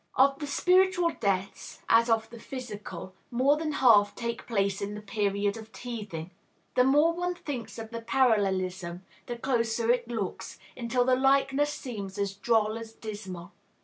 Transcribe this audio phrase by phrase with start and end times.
[0.15, 5.01] Of the spiritual deaths, as of the physical, more than half take place in the
[5.03, 6.31] period of teething.
[6.73, 12.17] The more one thinks of the parallelism, the closer it looks, until the likeness seems
[12.17, 13.51] as droll as dismal.